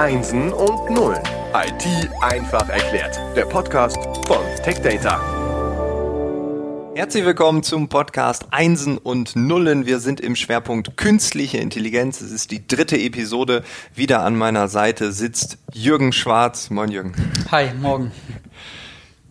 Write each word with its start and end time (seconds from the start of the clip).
Einsen 0.00 0.50
und 0.50 0.88
Nullen. 0.88 1.20
IT 1.52 1.86
einfach 2.22 2.66
erklärt. 2.70 3.20
Der 3.36 3.44
Podcast 3.44 3.98
von 4.26 4.38
TechData. 4.64 5.20
Herzlich 6.94 7.26
willkommen 7.26 7.62
zum 7.62 7.90
Podcast 7.90 8.46
Einsen 8.50 8.96
und 8.96 9.36
Nullen. 9.36 9.84
Wir 9.84 10.00
sind 10.00 10.22
im 10.22 10.36
Schwerpunkt 10.36 10.96
künstliche 10.96 11.58
Intelligenz. 11.58 12.22
Es 12.22 12.32
ist 12.32 12.50
die 12.50 12.66
dritte 12.66 12.96
Episode. 12.98 13.62
Wieder 13.94 14.22
an 14.22 14.36
meiner 14.36 14.68
Seite 14.68 15.12
sitzt 15.12 15.58
Jürgen 15.74 16.14
Schwarz. 16.14 16.70
Moin 16.70 16.90
Jürgen. 16.90 17.12
Hi, 17.50 17.66
morgen. 17.74 18.10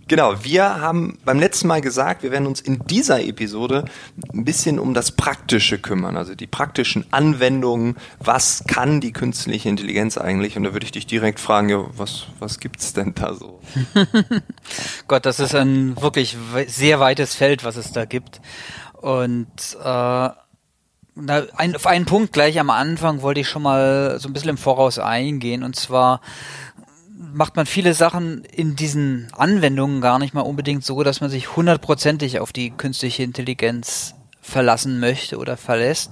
Genau, 0.09 0.43
wir 0.43 0.81
haben 0.81 1.19
beim 1.23 1.39
letzten 1.39 1.67
Mal 1.67 1.81
gesagt, 1.81 2.23
wir 2.23 2.31
werden 2.31 2.47
uns 2.47 2.61
in 2.61 2.79
dieser 2.87 3.21
Episode 3.21 3.85
ein 4.33 4.43
bisschen 4.43 4.79
um 4.79 4.95
das 4.95 5.11
Praktische 5.11 5.77
kümmern, 5.77 6.17
also 6.17 6.33
die 6.33 6.47
praktischen 6.47 7.05
Anwendungen. 7.13 7.95
Was 8.17 8.63
kann 8.65 9.01
die 9.01 9.13
künstliche 9.13 9.69
Intelligenz 9.69 10.17
eigentlich? 10.17 10.57
Und 10.57 10.63
da 10.63 10.73
würde 10.73 10.85
ich 10.85 10.91
dich 10.91 11.05
direkt 11.05 11.39
fragen, 11.39 11.69
ja, 11.69 11.85
was, 11.95 12.25
was 12.39 12.59
gibt's 12.59 12.91
denn 12.93 13.13
da 13.13 13.35
so? 13.35 13.61
Gott, 15.07 15.27
das 15.27 15.39
ist 15.39 15.53
ein 15.53 16.01
wirklich 16.01 16.35
sehr 16.65 16.99
weites 16.99 17.35
Feld, 17.35 17.63
was 17.63 17.75
es 17.75 17.91
da 17.91 18.05
gibt. 18.05 18.41
Und 18.93 19.77
äh, 19.83 20.29
ein, 21.55 21.75
auf 21.75 21.85
einen 21.85 22.05
Punkt 22.05 22.33
gleich 22.33 22.59
am 22.59 22.71
Anfang 22.71 23.21
wollte 23.21 23.41
ich 23.41 23.47
schon 23.47 23.61
mal 23.61 24.19
so 24.19 24.27
ein 24.27 24.33
bisschen 24.33 24.49
im 24.49 24.57
Voraus 24.57 24.97
eingehen. 24.97 25.63
Und 25.63 25.75
zwar 25.75 26.21
macht 27.19 27.57
man 27.57 27.65
viele 27.65 27.93
Sachen 27.93 28.45
in 28.45 28.77
diesen 28.77 29.27
Anwendungen 29.33 29.99
gar 29.99 30.19
nicht 30.19 30.33
mal 30.33 30.41
unbedingt 30.41 30.85
so, 30.85 31.03
dass 31.03 31.19
man 31.19 31.29
sich 31.29 31.55
hundertprozentig 31.57 32.39
auf 32.39 32.53
die 32.53 32.71
künstliche 32.71 33.23
Intelligenz 33.23 34.15
verlassen 34.41 34.99
möchte 35.01 35.37
oder 35.37 35.57
verlässt. 35.57 36.11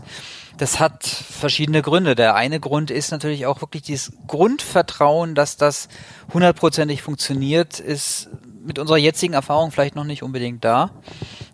Das 0.58 0.80
hat 0.80 1.06
verschiedene 1.06 1.82
Gründe. 1.82 2.16
Der 2.16 2.36
eine 2.36 2.60
Grund 2.60 2.92
ist 2.92 3.12
natürlich 3.12 3.46
auch 3.46 3.62
wirklich 3.62 3.84
dieses 3.84 4.12
Grundvertrauen, 4.28 5.34
dass 5.34 5.56
das 5.56 5.88
hundertprozentig 6.34 7.02
funktioniert, 7.02 7.80
ist 7.80 8.30
mit 8.66 8.78
unserer 8.78 8.98
jetzigen 8.98 9.34
Erfahrung 9.34 9.72
vielleicht 9.72 9.96
noch 9.96 10.04
nicht 10.04 10.24
unbedingt 10.24 10.66
da. 10.66 10.92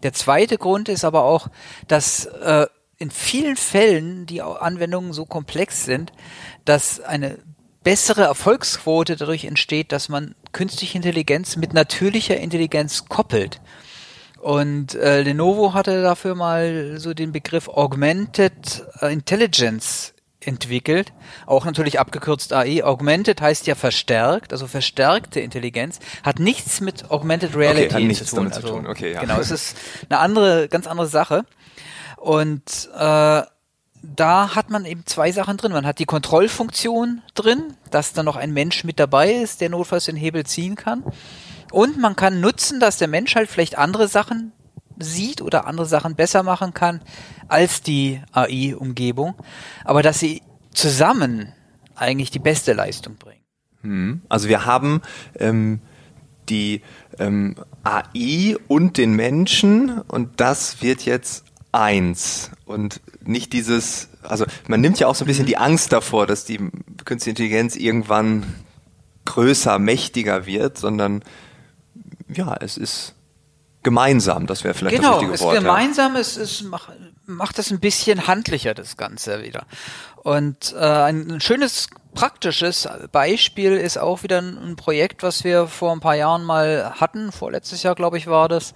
Der 0.02 0.13
zweite 0.13 0.58
Grund 0.58 0.89
ist 0.89 1.06
aber 1.06 1.25
auch, 1.25 1.50
dass 1.88 2.25
äh, 2.25 2.66
in 2.97 3.11
vielen 3.11 3.56
Fällen 3.56 4.25
die 4.25 4.41
Anwendungen 4.41 5.13
so 5.13 5.25
komplex 5.25 5.85
sind, 5.85 6.11
dass 6.66 7.00
eine 7.02 7.38
bessere 7.84 8.23
Erfolgsquote 8.23 9.16
dadurch 9.16 9.45
entsteht, 9.45 9.92
dass 9.92 10.09
man 10.09 10.36
künstliche 10.52 10.98
Intelligenz 10.98 11.56
mit 11.56 11.73
natürlicher 11.73 12.38
Intelligenz 12.38 13.06
koppelt. 13.06 13.62
Und 14.40 14.95
äh, 14.95 15.22
Lenovo 15.22 15.73
hatte 15.73 16.02
dafür 16.02 16.36
mal 16.36 16.98
so 16.98 17.14
den 17.14 17.31
Begriff 17.31 17.70
Augmented 17.70 18.84
äh, 19.02 19.12
Intelligence 19.12 20.14
entwickelt, 20.42 21.14
auch 21.45 21.64
natürlich 21.64 22.00
abgekürzt 22.00 22.52
AI. 22.52 22.84
Augmented 22.84 23.40
heißt 23.40 23.67
ja 23.67 23.75
verstärkt, 23.75 24.52
also 24.52 24.68
verstärkte 24.68 25.40
Intelligenz, 25.40 26.00
hat 26.23 26.40
nichts 26.40 26.81
mit 26.81 27.09
Augmented 27.09 27.56
Reality 27.56 27.95
okay, 27.95 28.14
zu 28.14 28.25
tun. 28.25 28.47
Also, 28.47 28.59
zu 28.62 28.68
tun. 28.68 28.88
Okay, 28.88 29.14
ja. 29.14 29.22
Genau, 29.22 29.40
es 29.40 29.52
ist 29.52 29.78
eine 30.09 30.20
andere, 30.20 30.68
ganz 30.68 30.88
andere 30.88 31.08
Sache. 31.08 31.45
Und 32.18 32.90
äh, 32.97 33.42
da 34.04 34.56
hat 34.56 34.70
man 34.70 34.86
eben 34.86 35.06
zwei 35.06 35.32
Sachen 35.32 35.58
drin. 35.58 35.72
Man 35.72 35.88
hat 35.88 36.00
die 36.00 36.06
Kontrollfunktion 36.06 37.22
drin, 37.34 37.73
dass 37.90 38.14
da 38.14 38.22
noch 38.22 38.36
ein 38.36 38.52
Mensch 38.52 38.84
mit 38.84 39.00
dabei 39.00 39.32
ist, 39.32 39.62
der 39.62 39.70
notfalls 39.70 40.06
den 40.06 40.18
Hebel 40.18 40.46
ziehen 40.46 40.76
kann. 40.76 41.04
Und 41.72 41.98
man 41.98 42.16
kann 42.16 42.42
nutzen, 42.42 42.80
dass 42.80 42.98
der 42.98 43.08
Mensch 43.08 43.36
halt 43.36 43.50
vielleicht 43.50 43.78
andere 43.78 44.08
Sachen 44.08 44.52
sieht 45.00 45.42
oder 45.42 45.66
andere 45.66 45.88
Sachen 45.88 46.16
besser 46.16 46.44
machen 46.44 46.74
kann 46.74 47.02
als 47.48 47.81
die 47.81 48.22
AI-Umgebung, 48.31 49.36
aber 49.84 50.04
dass 50.04 50.20
sie 50.20 50.44
zusammen 50.72 51.54
eigentlich 51.96 52.30
die 52.30 52.40
beste 52.40 52.74
Leistung 52.74 53.16
bringen. 53.16 53.42
Hm. 53.81 54.22
Also 54.30 54.50
wir 54.50 54.66
haben 54.66 55.02
ähm, 55.40 55.81
die 56.50 56.81
ähm, 57.18 57.56
AI 57.84 58.56
und 58.68 58.97
den 58.97 59.16
Menschen 59.16 60.00
und 60.02 60.40
das 60.40 60.81
wird 60.81 61.06
jetzt 61.06 61.46
eins 61.72 62.52
und 62.66 63.02
nicht 63.25 63.53
dieses, 63.53 64.09
also 64.22 64.45
man 64.67 64.81
nimmt 64.81 65.00
ja 65.00 65.07
auch 65.07 65.16
so 65.16 65.25
ein 65.25 65.28
bisschen 65.28 65.45
die 65.45 65.57
Angst 65.57 65.91
davor, 65.91 66.28
dass 66.28 66.45
die 66.45 66.57
künstliche 67.06 67.31
Intelligenz 67.31 67.75
irgendwann 67.75 68.44
größer, 69.25 69.79
mächtiger 69.79 70.45
wird, 70.45 70.78
sondern 70.78 71.23
ja, 72.28 72.56
es 72.59 72.78
ist 72.78 73.16
gemeinsam, 73.83 74.47
das 74.47 74.63
wäre 74.63 74.73
vielleicht 74.73 74.95
genau, 74.95 75.13
das 75.13 75.22
richtige 75.22 75.44
Wort. 75.44 75.56
Genau, 75.56 75.73
gemeinsam, 75.73 76.16
ja. 76.16 76.22
es, 76.22 76.38
es 76.38 76.62
macht, 76.63 76.94
macht 77.25 77.59
es 77.59 77.72
ein 77.72 77.79
bisschen 77.79 78.28
handlicher, 78.28 78.73
das 78.73 78.97
Ganze 78.97 79.44
wieder. 79.44 79.66
Und 80.23 80.73
äh, 80.73 80.79
ein, 80.79 81.29
ein 81.29 81.41
schönes 81.41 81.89
praktisches 82.13 82.88
Beispiel 83.12 83.73
ist 83.73 83.97
auch 83.97 84.23
wieder 84.23 84.39
ein 84.39 84.75
Projekt, 84.78 85.23
was 85.23 85.44
wir 85.44 85.67
vor 85.67 85.91
ein 85.91 86.00
paar 86.00 86.16
Jahren 86.16 86.44
mal 86.44 86.94
hatten, 87.00 87.31
vorletztes 87.31 87.83
Jahr 87.83 87.95
glaube 87.95 88.17
ich 88.17 88.28
war 88.28 88.47
das. 88.47 88.72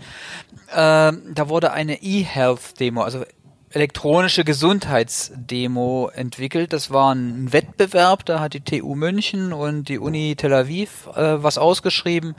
Äh, 0.71 1.13
da 1.13 1.49
wurde 1.49 1.71
eine 1.71 2.01
E-Health-Demo, 2.01 3.01
also 3.01 3.23
elektronische 3.71 4.43
Gesundheitsdemo 4.43 6.09
entwickelt. 6.13 6.71
Das 6.71 6.91
war 6.91 7.13
ein 7.13 7.51
Wettbewerb, 7.51 8.25
da 8.25 8.39
hat 8.39 8.53
die 8.53 8.61
TU 8.61 8.95
München 8.95 9.51
und 9.51 9.89
die 9.89 9.99
Uni 9.99 10.35
Tel 10.35 10.53
Aviv 10.53 11.07
äh, 11.15 11.43
was 11.43 11.57
ausgeschrieben. 11.57 12.35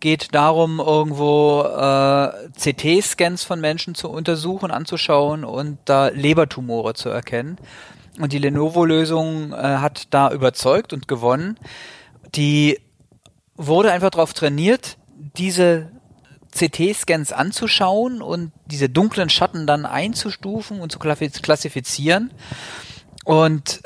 Geht 0.00 0.34
darum, 0.34 0.78
irgendwo 0.78 1.62
äh, 1.62 2.50
CT-Scans 2.58 3.42
von 3.44 3.60
Menschen 3.60 3.94
zu 3.94 4.10
untersuchen, 4.10 4.70
anzuschauen 4.70 5.44
und 5.44 5.78
da 5.86 6.08
Lebertumore 6.08 6.94
zu 6.94 7.08
erkennen. 7.08 7.56
Und 8.20 8.32
die 8.32 8.38
Lenovo-Lösung 8.38 9.52
äh, 9.52 9.56
hat 9.56 10.08
da 10.10 10.30
überzeugt 10.30 10.92
und 10.92 11.08
gewonnen. 11.08 11.58
Die 12.34 12.78
wurde 13.56 13.92
einfach 13.92 14.10
darauf 14.10 14.34
trainiert, 14.34 14.98
diese 15.36 15.90
CT-Scans 16.56 17.32
anzuschauen 17.32 18.22
und 18.22 18.52
diese 18.66 18.88
dunklen 18.88 19.28
Schatten 19.28 19.66
dann 19.66 19.86
einzustufen 19.86 20.80
und 20.80 20.90
zu 20.90 20.98
klassifizieren 20.98 22.32
und 23.24 23.82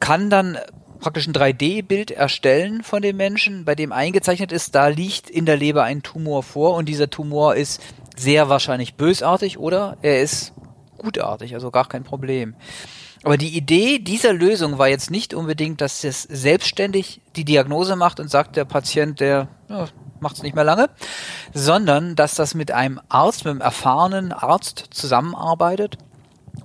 kann 0.00 0.30
dann 0.30 0.58
praktisch 1.00 1.26
ein 1.26 1.32
3D-Bild 1.32 2.10
erstellen 2.10 2.82
von 2.82 3.02
dem 3.02 3.16
Menschen, 3.16 3.64
bei 3.64 3.74
dem 3.74 3.92
eingezeichnet 3.92 4.52
ist, 4.52 4.74
da 4.74 4.88
liegt 4.88 5.30
in 5.30 5.46
der 5.46 5.56
Leber 5.56 5.84
ein 5.84 6.02
Tumor 6.02 6.42
vor 6.42 6.74
und 6.74 6.88
dieser 6.88 7.10
Tumor 7.10 7.54
ist 7.54 7.82
sehr 8.16 8.48
wahrscheinlich 8.48 8.94
bösartig 8.94 9.58
oder 9.58 9.96
er 10.02 10.22
ist 10.22 10.52
gutartig, 10.98 11.54
also 11.54 11.70
gar 11.70 11.88
kein 11.88 12.02
Problem. 12.02 12.56
Aber 13.24 13.36
die 13.36 13.56
Idee 13.56 13.98
dieser 13.98 14.32
Lösung 14.32 14.78
war 14.78 14.88
jetzt 14.88 15.10
nicht 15.10 15.34
unbedingt, 15.34 15.80
dass 15.80 16.04
es 16.04 16.22
selbstständig 16.22 17.20
die 17.36 17.44
Diagnose 17.44 17.96
macht 17.96 18.20
und 18.20 18.30
sagt, 18.30 18.56
der 18.56 18.64
Patient, 18.64 19.18
der 19.20 19.48
ja, 19.68 19.86
macht 20.20 20.36
es 20.36 20.42
nicht 20.42 20.54
mehr 20.54 20.64
lange, 20.64 20.88
sondern 21.52 22.16
dass 22.16 22.34
das 22.34 22.54
mit 22.54 22.70
einem 22.70 23.00
Arzt, 23.08 23.44
mit 23.44 23.52
einem 23.52 23.60
erfahrenen 23.60 24.32
Arzt 24.32 24.86
zusammenarbeitet 24.90 25.98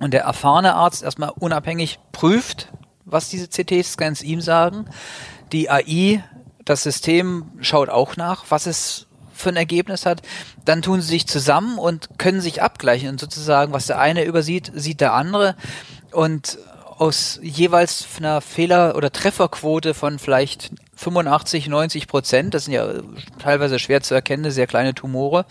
und 0.00 0.12
der 0.12 0.22
erfahrene 0.22 0.74
Arzt 0.74 1.02
erstmal 1.02 1.30
unabhängig 1.30 1.98
prüft, 2.12 2.72
was 3.04 3.28
diese 3.28 3.48
CT-Scans 3.48 4.22
ihm 4.22 4.40
sagen. 4.40 4.86
Die 5.52 5.70
AI, 5.70 6.24
das 6.64 6.82
System 6.82 7.50
schaut 7.60 7.88
auch 7.88 8.16
nach, 8.16 8.44
was 8.48 8.66
es 8.66 9.06
für 9.32 9.48
ein 9.48 9.56
Ergebnis 9.56 10.06
hat, 10.06 10.22
dann 10.64 10.82
tun 10.82 11.00
sie 11.00 11.08
sich 11.08 11.26
zusammen 11.26 11.78
und 11.78 12.18
können 12.18 12.40
sich 12.40 12.62
abgleichen 12.62 13.08
und 13.08 13.20
sozusagen, 13.20 13.72
was 13.72 13.86
der 13.86 13.98
eine 13.98 14.24
übersieht, 14.24 14.70
sieht 14.74 15.00
der 15.00 15.12
andere 15.12 15.56
und 16.14 16.58
aus 16.98 17.40
jeweils 17.42 18.06
einer 18.18 18.40
Fehler- 18.40 18.96
oder 18.96 19.10
Trefferquote 19.10 19.94
von 19.94 20.18
vielleicht 20.18 20.70
85, 20.96 21.68
90 21.68 22.06
Prozent, 22.06 22.54
das 22.54 22.66
sind 22.66 22.74
ja 22.74 22.86
teilweise 23.40 23.78
schwer 23.78 24.00
zu 24.00 24.14
erkennende, 24.14 24.52
sehr 24.52 24.66
kleine 24.66 24.94
Tumore, 24.94 25.44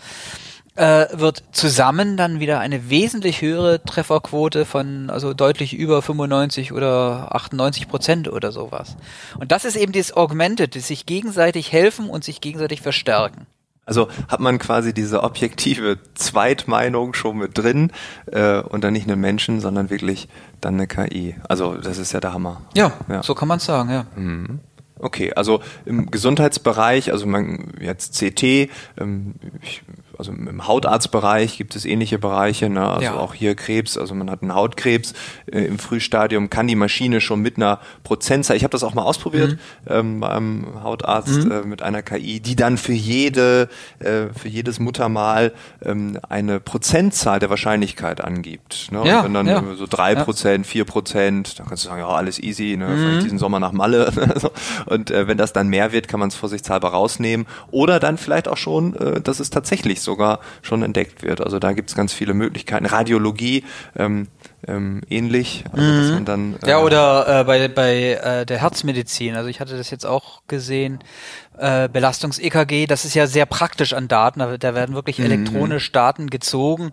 äh, 0.76 1.06
wird 1.12 1.44
zusammen 1.52 2.16
dann 2.16 2.40
wieder 2.40 2.58
eine 2.60 2.90
wesentlich 2.90 3.42
höhere 3.42 3.84
Trefferquote 3.84 4.64
von 4.64 5.08
also 5.10 5.34
deutlich 5.34 5.74
über 5.74 6.02
95 6.02 6.72
oder 6.72 7.34
98 7.34 7.88
Prozent 7.88 8.28
oder 8.28 8.50
sowas. 8.50 8.96
Und 9.38 9.52
das 9.52 9.64
ist 9.64 9.76
eben 9.76 9.92
dieses 9.92 10.16
Augmented, 10.16 10.74
das 10.74 10.88
sich 10.88 11.06
gegenseitig 11.06 11.72
helfen 11.72 12.08
und 12.08 12.24
sich 12.24 12.40
gegenseitig 12.40 12.80
verstärken. 12.80 13.46
Also 13.86 14.08
hat 14.28 14.40
man 14.40 14.58
quasi 14.58 14.94
diese 14.94 15.22
objektive 15.22 15.98
Zweitmeinung 16.14 17.14
schon 17.14 17.38
mit 17.38 17.58
drin 17.58 17.92
äh, 18.26 18.60
und 18.60 18.82
dann 18.82 18.94
nicht 18.94 19.08
einen 19.08 19.20
Menschen, 19.20 19.60
sondern 19.60 19.90
wirklich 19.90 20.28
dann 20.60 20.74
eine 20.74 20.86
KI. 20.86 21.36
Also 21.48 21.74
das 21.74 21.98
ist 21.98 22.12
ja 22.12 22.20
der 22.20 22.32
Hammer. 22.32 22.62
Ja, 22.74 22.92
ja. 23.08 23.22
so 23.22 23.34
kann 23.34 23.48
man 23.48 23.58
sagen, 23.58 23.90
ja. 23.90 24.06
Mhm. 24.16 24.60
Okay, 24.98 25.32
also 25.34 25.60
im 25.84 26.10
Gesundheitsbereich, 26.10 27.12
also 27.12 27.26
man 27.26 27.74
jetzt 27.80 28.18
CT, 28.18 28.70
ähm, 28.98 29.34
ich 29.60 29.82
also 30.18 30.32
im 30.32 30.66
Hautarztbereich 30.66 31.56
gibt 31.58 31.76
es 31.76 31.84
ähnliche 31.84 32.18
Bereiche, 32.18 32.68
ne? 32.68 32.86
also 32.88 33.02
Ja. 33.04 33.14
auch 33.16 33.34
hier 33.34 33.54
Krebs, 33.54 33.96
also 33.98 34.14
man 34.14 34.30
hat 34.30 34.42
einen 34.42 34.54
Hautkrebs 34.54 35.14
äh, 35.50 35.64
im 35.64 35.78
Frühstadium, 35.78 36.50
kann 36.50 36.66
die 36.66 36.76
Maschine 36.76 37.20
schon 37.20 37.40
mit 37.40 37.56
einer 37.56 37.80
Prozentzahl, 38.04 38.56
ich 38.56 38.64
habe 38.64 38.72
das 38.72 38.82
auch 38.84 38.94
mal 38.94 39.02
ausprobiert 39.02 39.52
Mhm. 39.52 39.58
ähm, 39.88 40.20
beim 40.20 40.66
Hautarzt 40.82 41.44
äh, 41.44 41.62
mit 41.64 41.82
einer 41.82 42.02
KI, 42.02 42.40
die 42.40 42.56
dann 42.56 42.76
für 42.78 42.92
jede, 42.92 43.68
äh, 43.98 44.26
für 44.36 44.48
jedes 44.48 44.78
Muttermal 44.80 45.52
ähm, 45.84 46.18
eine 46.28 46.60
Prozentzahl 46.60 47.38
der 47.40 47.50
Wahrscheinlichkeit 47.50 48.20
angibt. 48.22 48.88
Ne? 48.92 49.02
Ja, 49.06 49.18
Und 49.20 49.24
wenn 49.26 49.34
dann 49.34 49.46
ja. 49.46 49.62
so 49.76 49.86
drei 49.88 50.14
Prozent, 50.14 50.66
vier 50.66 50.84
Prozent, 50.84 51.58
dann 51.58 51.66
kannst 51.66 51.84
du 51.84 51.88
sagen, 51.88 52.00
ja, 52.00 52.08
alles 52.08 52.38
easy, 52.38 52.76
ne? 52.76 52.86
vielleicht 52.96 53.24
diesen 53.24 53.38
Sommer 53.38 53.60
nach 53.60 53.72
Malle. 53.72 54.12
So. 54.36 54.50
Und 54.86 55.10
äh, 55.10 55.28
wenn 55.28 55.38
das 55.38 55.52
dann 55.52 55.68
mehr 55.68 55.92
wird, 55.92 56.08
kann 56.08 56.18
man 56.18 56.28
es 56.28 56.34
vorsichtshalber 56.34 56.88
rausnehmen. 56.88 57.46
Oder 57.70 58.00
dann 58.00 58.18
vielleicht 58.18 58.48
auch 58.48 58.56
schon, 58.56 58.94
äh, 58.96 59.20
dass 59.20 59.38
es 59.38 59.50
tatsächlich 59.50 60.00
sogar 60.04 60.40
schon 60.62 60.82
entdeckt 60.82 61.22
wird. 61.22 61.40
Also 61.40 61.58
da 61.58 61.72
gibt 61.72 61.90
es 61.90 61.96
ganz 61.96 62.12
viele 62.12 62.34
Möglichkeiten. 62.34 62.86
Radiologie 62.86 63.64
ähm, 63.96 64.28
ähm, 64.66 65.02
ähnlich, 65.10 65.64
also 65.72 66.00
dass 66.00 66.10
man 66.12 66.24
dann 66.24 66.56
äh, 66.62 66.70
Ja, 66.70 66.78
oder 66.80 67.40
äh, 67.40 67.44
bei, 67.44 67.68
bei 67.68 68.12
äh, 68.12 68.46
der 68.46 68.58
Herzmedizin. 68.58 69.36
Also 69.36 69.48
ich 69.48 69.60
hatte 69.60 69.76
das 69.76 69.90
jetzt 69.90 70.06
auch 70.06 70.42
gesehen, 70.46 71.00
äh, 71.58 71.88
Belastungs-EKG, 71.88 72.86
das 72.86 73.04
ist 73.04 73.14
ja 73.14 73.26
sehr 73.26 73.46
praktisch 73.46 73.92
an 73.92 74.08
Daten. 74.08 74.40
Da, 74.40 74.56
da 74.56 74.74
werden 74.74 74.94
wirklich 74.94 75.20
elektronisch 75.20 75.92
Daten 75.92 76.30
gezogen, 76.30 76.92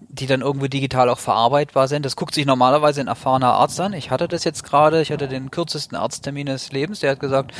die 0.00 0.26
dann 0.26 0.40
irgendwo 0.40 0.66
digital 0.66 1.08
auch 1.08 1.18
verarbeitbar 1.18 1.88
sind. 1.88 2.04
Das 2.04 2.16
guckt 2.16 2.34
sich 2.34 2.46
normalerweise 2.46 3.00
ein 3.00 3.08
erfahrener 3.08 3.52
Arzt 3.52 3.80
an. 3.80 3.92
Ich 3.92 4.10
hatte 4.10 4.28
das 4.28 4.44
jetzt 4.44 4.64
gerade, 4.64 5.00
ich 5.00 5.12
hatte 5.12 5.28
den 5.28 5.50
kürzesten 5.50 5.96
Arzttermin 5.96 6.46
des 6.46 6.72
Lebens, 6.72 7.00
der 7.00 7.12
hat 7.12 7.20
gesagt, 7.20 7.52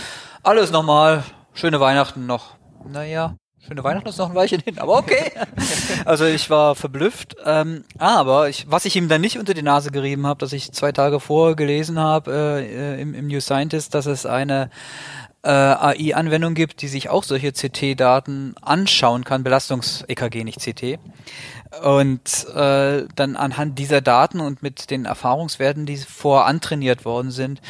alles 0.42 0.70
nochmal, 0.70 1.24
schöne 1.54 1.80
Weihnachten 1.80 2.26
noch. 2.26 2.56
Naja, 2.84 3.36
schöne 3.66 3.84
Weihnachten 3.84 4.08
ist 4.08 4.18
noch 4.18 4.30
ein 4.30 4.34
Weilchen 4.34 4.60
hin, 4.60 4.78
aber 4.78 4.98
okay. 4.98 5.32
also 6.04 6.24
ich 6.24 6.50
war 6.50 6.74
verblüfft. 6.74 7.36
Ähm, 7.44 7.84
aber 7.98 8.48
ich, 8.48 8.66
was 8.68 8.84
ich 8.84 8.96
ihm 8.96 9.08
dann 9.08 9.20
nicht 9.20 9.38
unter 9.38 9.54
die 9.54 9.62
Nase 9.62 9.90
gerieben 9.90 10.26
habe, 10.26 10.38
dass 10.38 10.52
ich 10.52 10.72
zwei 10.72 10.92
Tage 10.92 11.20
vorher 11.20 11.56
gelesen 11.56 11.98
habe 11.98 12.32
äh, 12.32 13.00
im, 13.00 13.14
im 13.14 13.26
New 13.28 13.40
Scientist, 13.40 13.94
dass 13.94 14.06
es 14.06 14.26
eine 14.26 14.70
äh, 15.42 15.50
AI-Anwendung 15.50 16.54
gibt, 16.54 16.82
die 16.82 16.88
sich 16.88 17.08
auch 17.08 17.24
solche 17.24 17.52
CT-Daten 17.52 18.54
anschauen 18.60 19.24
kann, 19.24 19.42
Belastungs-EKG, 19.42 20.44
nicht 20.44 20.60
CT. 20.60 20.98
Und 21.82 22.46
äh, 22.54 23.06
dann 23.16 23.36
anhand 23.36 23.78
dieser 23.78 24.00
Daten 24.00 24.40
und 24.40 24.62
mit 24.62 24.90
den 24.90 25.04
Erfahrungswerten, 25.04 25.86
die 25.86 25.96
vor 25.96 26.46
antrainiert 26.46 27.04
worden 27.04 27.30
sind, 27.30 27.60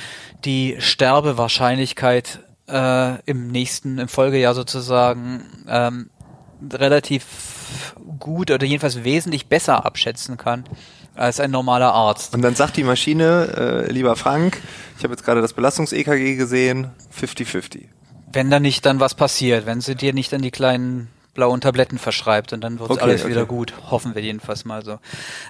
die 0.44 0.76
Sterbewahrscheinlichkeit 0.78 2.40
äh, 2.68 3.20
im 3.26 3.48
nächsten, 3.48 3.98
im 3.98 4.08
Folgejahr 4.08 4.54
sozusagen 4.54 5.42
ähm, 5.68 6.10
relativ 6.72 7.94
gut 8.18 8.50
oder 8.50 8.64
jedenfalls 8.64 9.04
wesentlich 9.04 9.46
besser 9.46 9.84
abschätzen 9.84 10.36
kann 10.36 10.64
als 11.14 11.40
ein 11.40 11.50
normaler 11.50 11.92
Arzt. 11.92 12.34
Und 12.34 12.42
dann 12.42 12.54
sagt 12.54 12.76
die 12.76 12.84
Maschine, 12.84 13.84
äh, 13.88 13.92
lieber 13.92 14.16
Frank, 14.16 14.60
ich 14.96 15.04
habe 15.04 15.12
jetzt 15.12 15.24
gerade 15.24 15.42
das 15.42 15.52
Belastungs-EKG 15.52 16.36
gesehen, 16.36 16.90
50-50. 17.18 17.88
Wenn 18.32 18.50
da 18.50 18.60
nicht 18.60 18.86
dann 18.86 18.98
was 19.00 19.14
passiert, 19.14 19.66
wenn 19.66 19.80
sie 19.80 19.94
dir 19.94 20.14
nicht 20.14 20.32
dann 20.32 20.40
die 20.40 20.50
kleinen 20.50 21.08
blauen 21.34 21.60
Tabletten 21.60 21.98
verschreibt 21.98 22.52
und 22.52 22.62
dann 22.62 22.78
wird 22.78 22.90
Okay, 22.90 23.00
alles 23.00 23.22
okay. 23.22 23.30
wieder 23.30 23.46
gut. 23.46 23.74
Hoffen 23.90 24.14
wir 24.14 24.22
jedenfalls 24.22 24.64
mal 24.64 24.84
so. 24.84 24.98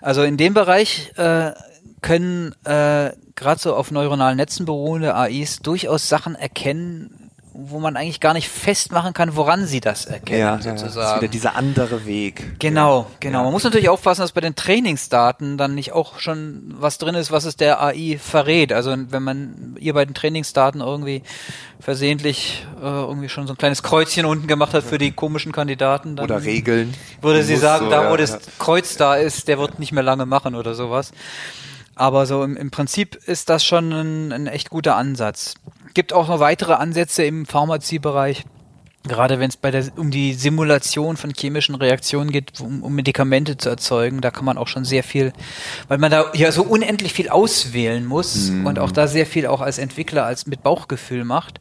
Also 0.00 0.22
in 0.22 0.36
dem 0.36 0.54
Bereich 0.54 1.12
äh, 1.16 1.52
können 2.00 2.54
äh, 2.64 3.10
gerade 3.36 3.60
so 3.60 3.74
auf 3.76 3.90
neuronalen 3.90 4.36
Netzen 4.36 4.66
beruhende 4.66 5.14
AIs 5.14 5.60
durchaus 5.60 6.08
Sachen 6.08 6.34
erkennen, 6.34 7.18
wo 7.54 7.80
man 7.80 7.96
eigentlich 7.98 8.20
gar 8.20 8.32
nicht 8.32 8.48
festmachen 8.48 9.12
kann, 9.12 9.36
woran 9.36 9.66
sie 9.66 9.80
das 9.80 10.06
erkennen, 10.06 10.40
Ja, 10.40 10.46
ja, 10.52 10.56
das 10.56 10.66
ist 10.66 10.80
sozusagen. 10.80 11.20
wieder 11.20 11.30
dieser 11.30 11.54
andere 11.54 12.06
Weg. 12.06 12.58
Genau, 12.58 13.06
genau. 13.20 13.38
Ja. 13.40 13.44
Man 13.44 13.52
muss 13.52 13.62
natürlich 13.62 13.90
aufpassen, 13.90 14.22
dass 14.22 14.32
bei 14.32 14.40
den 14.40 14.54
Trainingsdaten 14.56 15.58
dann 15.58 15.74
nicht 15.74 15.92
auch 15.92 16.18
schon 16.18 16.74
was 16.78 16.96
drin 16.96 17.14
ist, 17.14 17.30
was 17.30 17.44
es 17.44 17.56
der 17.56 17.82
AI 17.82 18.18
verrät. 18.18 18.72
Also 18.72 18.94
wenn 18.96 19.22
man 19.22 19.76
ihr 19.78 19.92
bei 19.92 20.06
den 20.06 20.14
Trainingsdaten 20.14 20.80
irgendwie 20.80 21.22
versehentlich 21.78 22.66
äh, 22.80 22.86
irgendwie 22.86 23.28
schon 23.28 23.46
so 23.46 23.52
ein 23.52 23.58
kleines 23.58 23.82
Kreuzchen 23.82 24.24
unten 24.24 24.46
gemacht 24.46 24.72
hat 24.72 24.82
für 24.84 24.98
die 24.98 25.12
komischen 25.12 25.52
Kandidaten, 25.52 26.16
dann 26.16 26.24
Oder 26.24 26.42
Regeln. 26.42 26.94
würde 27.20 27.42
sie 27.42 27.56
sagen, 27.56 27.84
so, 27.84 27.90
da 27.90 28.04
ja, 28.04 28.10
wo 28.10 28.16
das 28.16 28.30
ja. 28.30 28.38
Kreuz 28.58 28.96
da 28.96 29.16
ist, 29.16 29.46
der 29.48 29.58
wird 29.58 29.78
nicht 29.78 29.92
mehr 29.92 30.02
lange 30.02 30.24
machen 30.24 30.54
oder 30.54 30.74
sowas. 30.74 31.12
Aber 31.94 32.26
so 32.26 32.42
im, 32.42 32.56
im 32.56 32.70
Prinzip 32.70 33.16
ist 33.26 33.48
das 33.48 33.64
schon 33.64 33.92
ein, 33.92 34.32
ein 34.32 34.46
echt 34.46 34.70
guter 34.70 34.96
Ansatz. 34.96 35.54
Gibt 35.94 36.12
auch 36.12 36.28
noch 36.28 36.40
weitere 36.40 36.74
Ansätze 36.74 37.24
im 37.24 37.46
Pharmaziebereich. 37.46 38.44
Gerade 39.04 39.40
wenn 39.40 39.48
es 39.48 39.56
bei 39.56 39.72
der 39.72 39.84
um 39.96 40.12
die 40.12 40.32
Simulation 40.32 41.16
von 41.16 41.32
chemischen 41.36 41.74
Reaktionen 41.74 42.30
geht, 42.30 42.60
um, 42.60 42.84
um 42.84 42.94
Medikamente 42.94 43.56
zu 43.56 43.68
erzeugen, 43.68 44.20
da 44.20 44.30
kann 44.30 44.44
man 44.44 44.56
auch 44.56 44.68
schon 44.68 44.84
sehr 44.84 45.02
viel, 45.02 45.32
weil 45.88 45.98
man 45.98 46.12
da 46.12 46.26
ja 46.34 46.52
so 46.52 46.62
unendlich 46.62 47.12
viel 47.12 47.28
auswählen 47.28 48.06
muss 48.06 48.50
und 48.50 48.78
auch 48.78 48.92
da 48.92 49.08
sehr 49.08 49.26
viel 49.26 49.48
auch 49.48 49.60
als 49.60 49.78
Entwickler 49.78 50.24
als 50.24 50.46
mit 50.46 50.62
Bauchgefühl 50.62 51.24
macht, 51.24 51.60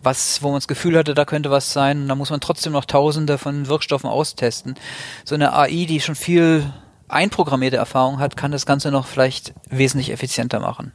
was, 0.00 0.44
wo 0.44 0.48
man 0.48 0.58
das 0.58 0.68
Gefühl 0.68 0.96
hatte, 0.96 1.14
da 1.14 1.24
könnte 1.24 1.50
was 1.50 1.72
sein, 1.72 2.02
und 2.02 2.08
da 2.08 2.14
muss 2.14 2.30
man 2.30 2.40
trotzdem 2.40 2.72
noch 2.72 2.84
Tausende 2.84 3.36
von 3.36 3.66
Wirkstoffen 3.66 4.08
austesten. 4.08 4.76
So 5.24 5.34
eine 5.34 5.54
AI, 5.54 5.86
die 5.86 6.00
schon 6.00 6.14
viel 6.14 6.72
einprogrammierte 7.08 7.76
Erfahrung 7.76 8.18
hat, 8.18 8.36
kann 8.36 8.50
das 8.50 8.66
Ganze 8.66 8.90
noch 8.90 9.06
vielleicht 9.06 9.54
wesentlich 9.70 10.10
effizienter 10.10 10.60
machen. 10.60 10.92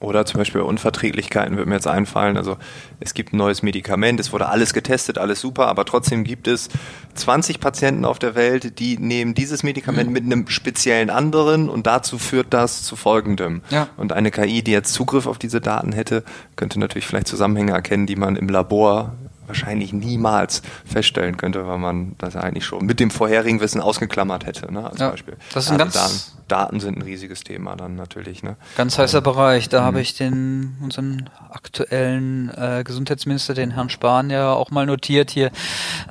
Oder 0.00 0.26
zum 0.26 0.38
Beispiel 0.38 0.60
Unverträglichkeiten 0.62 1.56
wird 1.56 1.68
mir 1.68 1.76
jetzt 1.76 1.86
einfallen. 1.86 2.36
Also 2.36 2.56
es 2.98 3.14
gibt 3.14 3.32
ein 3.32 3.36
neues 3.36 3.62
Medikament, 3.62 4.18
es 4.18 4.32
wurde 4.32 4.48
alles 4.48 4.72
getestet, 4.74 5.18
alles 5.18 5.40
super, 5.40 5.68
aber 5.68 5.84
trotzdem 5.84 6.24
gibt 6.24 6.48
es 6.48 6.68
20 7.14 7.60
Patienten 7.60 8.04
auf 8.04 8.18
der 8.18 8.34
Welt, 8.34 8.80
die 8.80 8.98
nehmen 8.98 9.34
dieses 9.34 9.62
Medikament 9.62 10.08
Mhm. 10.08 10.12
mit 10.12 10.24
einem 10.24 10.48
speziellen 10.48 11.10
anderen 11.10 11.68
und 11.68 11.86
dazu 11.86 12.18
führt 12.18 12.48
das 12.50 12.82
zu 12.82 12.96
folgendem. 12.96 13.62
Ja. 13.70 13.88
Und 13.96 14.12
eine 14.12 14.32
KI, 14.32 14.62
die 14.62 14.72
jetzt 14.72 14.92
Zugriff 14.92 15.26
auf 15.28 15.38
diese 15.38 15.60
Daten 15.60 15.92
hätte, 15.92 16.24
könnte 16.56 16.80
natürlich 16.80 17.06
vielleicht 17.06 17.28
Zusammenhänge 17.28 17.70
erkennen, 17.72 18.06
die 18.06 18.16
man 18.16 18.34
im 18.34 18.48
Labor 18.48 19.14
wahrscheinlich 19.46 19.92
niemals 19.92 20.62
feststellen 20.84 21.36
könnte, 21.36 21.66
weil 21.66 21.78
man 21.78 22.14
das 22.18 22.36
eigentlich 22.36 22.64
schon 22.64 22.86
mit 22.86 23.00
dem 23.00 23.10
vorherigen 23.10 23.60
Wissen 23.60 23.80
ausgeklammert 23.80 24.46
hätte, 24.46 24.72
ne, 24.72 24.84
als 24.90 24.98
Ja, 25.00 25.10
Beispiel. 25.10 25.36
das 25.52 25.64
ist 25.66 25.70
ein 25.72 25.80
Also 25.80 25.98
ganz- 25.98 26.32
Daten, 26.32 26.42
Daten 26.48 26.80
sind 26.80 26.98
ein 26.98 27.02
riesiges 27.02 27.44
Thema 27.44 27.76
dann 27.76 27.96
natürlich. 27.96 28.42
Ne? 28.42 28.56
Ganz 28.76 28.98
heißer 28.98 29.20
Bereich. 29.22 29.68
Da 29.70 29.82
habe 29.82 30.00
ich 30.00 30.14
den 30.14 30.76
unseren 30.82 31.30
aktuellen 31.50 32.50
äh, 32.56 32.82
Gesundheitsminister, 32.84 33.54
den 33.54 33.70
Herrn 33.70 33.88
Spahn, 33.90 34.28
ja 34.30 34.52
auch 34.52 34.70
mal 34.70 34.84
notiert 34.86 35.30
hier, 35.30 35.46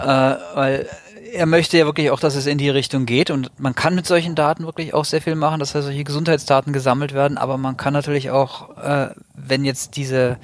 weil 0.54 0.86
er 1.32 1.46
möchte 1.46 1.78
ja 1.78 1.84
wirklich 1.84 2.10
auch, 2.10 2.20
dass 2.20 2.34
es 2.34 2.46
in 2.46 2.58
die 2.58 2.70
Richtung 2.70 3.06
geht 3.06 3.30
und 3.30 3.50
man 3.58 3.74
kann 3.74 3.94
mit 3.94 4.06
solchen 4.06 4.34
Daten 4.34 4.64
wirklich 4.64 4.94
auch 4.94 5.04
sehr 5.04 5.20
viel 5.20 5.34
machen, 5.34 5.60
dass 5.60 5.72
da 5.72 5.82
solche 5.82 6.04
Gesundheitsdaten 6.04 6.72
gesammelt 6.72 7.14
werden, 7.14 7.38
aber 7.38 7.56
man 7.56 7.76
kann 7.76 7.92
natürlich 7.92 8.30
auch, 8.30 8.76
äh, 8.78 9.10
wenn 9.34 9.64
jetzt 9.64 9.96
diese 9.96 10.38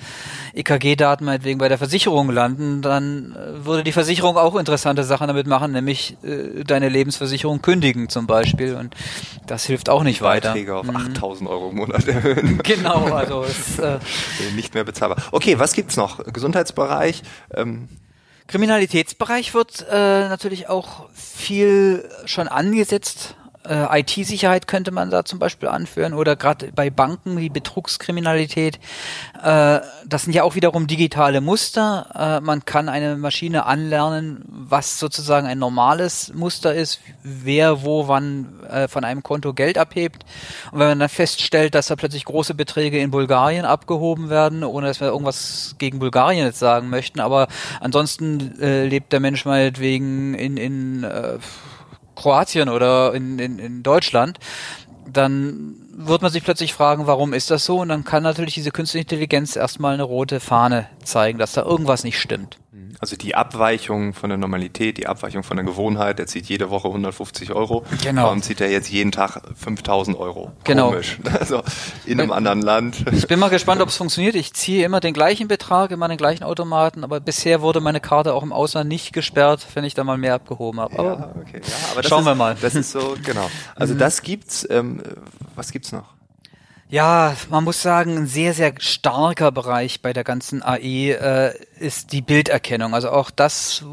EKG-Daten 0.55 1.25
meinetwegen 1.25 1.59
bei 1.59 1.69
der 1.69 1.79
Versicherung 1.79 2.31
landen, 2.31 2.83
dann 2.83 3.35
äh, 3.37 3.65
würde 3.65 3.85
die 3.85 3.93
Versicherung 3.93 4.37
auch 4.37 4.57
interessante 4.57 5.05
Sachen 5.05 5.29
damit 5.29 5.47
machen, 5.47 5.73
nämlich 5.73 6.17
äh, 6.23 6.65
deine 6.65 6.89
Lebensversicherung 6.89 7.63
kündigen 7.63 8.09
zum 8.09 8.27
Beispiel 8.27 8.75
und 8.77 8.95
das 9.47 9.65
hilft 9.65 9.89
auch 9.89 10.03
nicht 10.03 10.23
weiter. 10.23 10.49
Beiträge 10.49 10.77
auf 10.77 10.89
8000 10.89 11.49
Euro 11.49 11.71
im 11.71 11.77
Monat 11.77 12.07
erhöhen. 12.09 12.61
Genau, 12.67 13.07
also 13.15 13.45
es, 13.45 13.79
äh, 13.79 13.99
Nicht 14.57 14.75
mehr 14.75 14.85
bezahlbar. 14.85 15.19
Okay, 15.31 15.59
was 15.59 15.73
gibt's 15.73 15.97
noch? 15.97 16.25
Gesundheitsbereich. 16.25 17.23
Ähm, 17.55 17.89
Kriminalitätsbereich 18.47 19.55
wird 19.55 19.87
äh, 19.91 20.29
natürlich 20.29 20.69
auch 20.69 21.09
viel 21.13 22.09
schon 22.27 22.49
angesetzt. 22.49 23.37
Äh, 23.69 24.01
IT-Sicherheit 24.01 24.67
könnte 24.67 24.91
man 24.91 25.11
da 25.11 25.25
zum 25.25 25.39
Beispiel 25.39 25.69
anführen 25.69 26.15
oder 26.15 26.37
gerade 26.37 26.73
bei 26.73 26.91
Banken 26.91 27.39
wie 27.39 27.49
Betrugskriminalität. 27.49 28.79
Äh, 29.43 29.81
das 30.07 30.23
sind 30.25 30.35
ja 30.35 30.43
auch 30.43 30.55
wiederum 30.55 30.87
digitale 30.87 31.41
Muster. 31.41 32.39
Äh, 32.39 32.41
man 32.41 32.65
kann 32.65 32.89
eine 32.89 33.17
Maschine 33.17 33.67
anlernen, 33.67 34.43
was 34.47 34.99
sozusagen 34.99 35.47
ein 35.47 35.59
normales 35.59 36.33
Muster 36.35 36.75
ist, 36.75 37.01
wer 37.23 37.83
wo 37.83 38.09
wann 38.09 38.61
äh, 38.69 38.89
von 38.89 39.05
einem 39.05 39.23
Konto 39.23 39.53
Geld 39.53 39.79
abhebt. 39.79 40.25
Und 40.73 40.79
wenn 40.79 40.89
man 40.89 40.99
dann 41.01 41.09
feststellt, 41.09 41.75
dass 41.75 41.87
da 41.87 41.97
plötzlich 41.97 42.25
große 42.25 42.55
Beträge 42.55 42.99
in 42.99 43.11
Bulgarien 43.11 43.65
abgehoben 43.65 44.31
werden, 44.31 44.65
ohne 44.65 44.87
dass 44.89 45.01
wir 45.01 45.09
irgendwas 45.09 45.77
gegen 45.79 45.99
Bulgarien 45.99 46.47
jetzt 46.47 46.59
sagen 46.59 46.89
möchten, 46.89 47.21
aber 47.21 47.49
ansonsten 47.81 48.61
äh, 48.61 48.87
lebt 48.87 49.13
der 49.13 49.21
Mensch 49.21 49.45
meinetwegen 49.45 50.35
in, 50.35 50.57
in 50.57 51.05
äh, 51.05 51.39
Kroatien 52.17 52.69
oder 52.69 53.15
in, 53.15 53.39
in, 53.39 53.59
in 53.61 53.83
Deutschland, 53.85 54.41
dann 55.09 55.77
wird 55.93 56.23
man 56.23 56.33
sich 56.33 56.43
plötzlich 56.43 56.75
fragen, 56.75 57.07
warum 57.07 57.33
ist 57.33 57.51
das 57.51 57.65
so? 57.65 57.79
Und 57.79 57.89
dann 57.89 58.05
kann 58.05 58.23
natürlich 58.23 58.55
diese 58.55 58.71
künstliche 58.71 59.03
Intelligenz 59.03 59.57
erstmal 59.57 59.95
eine 59.95 60.03
rote 60.03 60.41
Fahne 60.41 60.89
zeigen, 61.05 61.39
dass 61.39 61.53
da 61.53 61.63
irgendwas 61.63 62.05
nicht 62.05 62.19
stimmt. 62.19 62.59
Also 62.99 63.17
die 63.17 63.35
Abweichung 63.35 64.15
von 64.15 64.31
der 64.31 64.39
Normalität, 64.39 64.97
die 64.97 65.07
Abweichung 65.07 65.43
von 65.43 65.57
der 65.57 65.67
Gewohnheit, 65.67 66.19
der 66.19 66.27
zieht 66.27 66.47
jede 66.47 66.71
Woche 66.71 66.89
150 66.89 67.53
Euro. 67.53 67.85
Genau. 68.03 68.25
Warum 68.25 68.43
zieht 68.43 68.61
er 68.61 68.71
jetzt 68.71 68.91
jeden 68.91 69.13
Tag 69.13 69.41
5000 69.55 70.19
Euro? 70.19 70.53
Genau. 70.65 70.91
Komisch. 70.91 71.19
Also 71.39 71.63
in 72.07 72.19
einem 72.19 72.33
anderen 72.33 72.63
Land. 72.63 73.05
Ich 73.13 73.27
bin 73.27 73.39
mal 73.39 73.51
gespannt, 73.51 73.83
ob 73.83 73.91
es 73.91 73.97
funktioniert. 73.97 74.35
Ich 74.35 74.55
ziehe 74.55 74.85
immer 74.85 75.01
den 75.01 75.13
gleichen 75.13 75.49
Betrag, 75.49 75.91
immer 75.91 76.09
den 76.09 76.17
gleichen 76.17 76.45
Automaten, 76.45 77.05
aber 77.05 77.21
bisher 77.21 77.61
wurde 77.61 77.81
meine 77.81 78.01
Karte 78.01 78.33
auch 78.33 78.43
im 78.43 78.53
Ausland 78.53 78.89
nicht 78.89 79.13
gesperrt, 79.13 79.67
wenn 79.75 79.85
ich 79.85 79.95
da 79.95 80.03
mal 80.03 80.17
mehr 80.17 80.35
abgehoben 80.35 80.81
habe. 80.81 80.99
Aber 80.99 81.11
ja, 81.11 81.35
okay. 81.41 81.61
ja, 81.63 81.75
aber 81.93 82.03
Schauen 82.03 82.21
ist, 82.21 82.27
wir 82.27 82.35
mal. 82.35 82.57
Das 82.61 82.75
ist 82.75 82.91
so, 82.91 83.17
genau. 83.23 83.49
Also 83.75 83.95
das 83.95 84.23
gibt's, 84.23 84.67
ähm, 84.71 85.03
was 85.55 85.73
gibt's 85.73 85.93
noch? 85.93 86.16
Ja, 86.89 87.35
man 87.51 87.65
muss 87.65 87.83
sagen, 87.83 88.17
ein 88.17 88.27
sehr, 88.29 88.55
sehr 88.55 88.75
starker 88.79 89.51
Bereich 89.51 90.03
bei 90.03 90.13
der 90.13 90.23
ganzen 90.23 90.63
AE 90.63 91.11
äh, 91.11 91.55
ist 91.81 92.13
die 92.13 92.23
Bilderkennung. 92.23 92.95
Also 92.95 93.11
auch 93.11 93.31
das, 93.31 93.85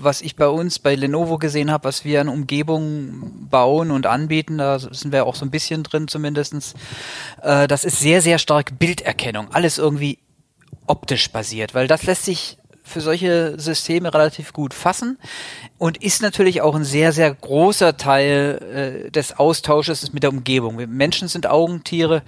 was 0.00 0.22
ich 0.22 0.34
bei 0.34 0.48
uns 0.48 0.78
bei 0.78 0.94
Lenovo 0.94 1.36
gesehen 1.36 1.70
habe, 1.70 1.84
was 1.84 2.06
wir 2.06 2.22
an 2.22 2.28
Umgebungen 2.30 3.48
bauen 3.50 3.90
und 3.90 4.06
anbieten, 4.06 4.56
da 4.56 4.78
sind 4.78 5.12
wir 5.12 5.26
auch 5.26 5.34
so 5.34 5.44
ein 5.44 5.50
bisschen 5.50 5.82
drin 5.82 6.08
zumindestens. 6.08 6.72
Äh, 7.42 7.68
das 7.68 7.84
ist 7.84 8.00
sehr, 8.00 8.22
sehr 8.22 8.38
stark 8.38 8.78
Bilderkennung. 8.78 9.48
Alles 9.52 9.76
irgendwie 9.76 10.18
optisch 10.86 11.30
basiert, 11.30 11.74
weil 11.74 11.86
das 11.86 12.04
lässt 12.04 12.24
sich 12.24 12.57
für 12.88 13.00
solche 13.00 13.58
Systeme 13.58 14.12
relativ 14.12 14.52
gut 14.52 14.74
fassen 14.74 15.18
und 15.78 16.02
ist 16.02 16.22
natürlich 16.22 16.62
auch 16.62 16.74
ein 16.74 16.84
sehr, 16.84 17.12
sehr 17.12 17.32
großer 17.32 17.96
Teil 17.96 19.04
äh, 19.06 19.10
des 19.10 19.38
Austausches 19.38 20.12
mit 20.12 20.22
der 20.22 20.30
Umgebung. 20.30 20.78
Wir 20.78 20.86
Menschen 20.86 21.28
sind 21.28 21.46
Augentiere 21.46 22.22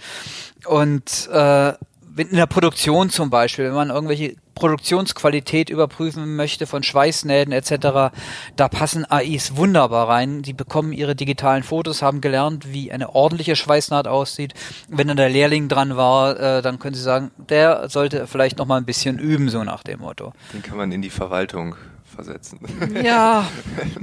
und 0.67 1.29
äh, 1.33 1.71
in 2.17 2.37
der 2.37 2.47
Produktion 2.47 3.11
zum 3.11 3.31
Beispiel, 3.31 3.67
wenn 3.67 3.75
man 3.75 3.90
irgendwelche 3.90 4.37
Produktionsqualität 4.61 5.71
überprüfen 5.71 6.37
möchte 6.37 6.67
von 6.67 6.83
Schweißnähten 6.83 7.52
etc., 7.52 8.12
da 8.57 8.69
passen 8.69 9.11
AIs 9.11 9.57
wunderbar 9.57 10.09
rein. 10.09 10.43
Die 10.43 10.52
bekommen 10.52 10.93
ihre 10.93 11.17
digitalen 11.17 11.62
Fotos, 11.62 12.02
haben 12.02 12.21
gelernt, 12.21 12.73
wie 12.73 12.93
eine 12.93 13.14
ordentliche 13.14 13.57
Schweißnaht 13.57 14.07
aussieht. 14.07 14.52
Wenn 14.88 15.09
dann 15.09 15.17
der 15.17 15.31
Lehrling 15.31 15.69
dran 15.69 15.97
war, 15.97 16.38
äh, 16.38 16.62
dann 16.62 16.79
können 16.79 16.95
sie 16.95 17.02
sagen, 17.02 17.31
der 17.37 17.88
sollte 17.88 18.26
vielleicht 18.26 18.59
noch 18.59 18.67
mal 18.67 18.76
ein 18.76 18.85
bisschen 18.85 19.19
üben, 19.19 19.49
so 19.49 19.64
nach 19.64 19.83
dem 19.83 20.00
Motto. 20.00 20.33
Den 20.52 20.62
kann 20.62 20.76
man 20.76 20.93
in 20.93 21.00
die 21.02 21.11
Verwaltung 21.11 21.75
versetzen. 22.14 22.61
Ja, 23.02 23.47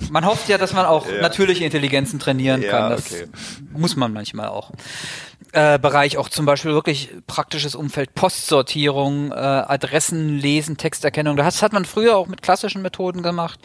man 0.09 0.25
hofft 0.25 0.49
ja, 0.49 0.57
dass 0.57 0.73
man 0.73 0.85
auch 0.85 1.07
Ja. 1.07 1.21
natürliche 1.21 1.63
Intelligenzen 1.65 2.17
trainieren 2.19 2.61
Ja, 2.63 2.71
kann. 2.71 2.89
Das 2.91 3.11
okay. 3.11 3.25
muss 3.73 3.95
man 3.95 4.11
manchmal 4.11 4.47
auch. 4.47 4.71
Äh, 5.53 5.79
Bereich 5.79 6.17
auch 6.17 6.27
zum 6.27 6.45
Beispiel 6.45 6.71
wirklich 6.71 7.09
praktisches 7.25 7.73
Umfeld, 7.73 8.13
Postsortierung, 8.15 9.31
äh, 9.31 9.35
Adressen 9.35 10.37
lesen, 10.37 10.75
Texterkennung. 10.75 11.37
Das 11.37 11.61
hat 11.61 11.71
man 11.71 11.85
früher 11.85 12.17
auch 12.17 12.27
mit 12.27 12.41
klassischen 12.41 12.81
Methoden 12.81 13.23
gemacht, 13.23 13.59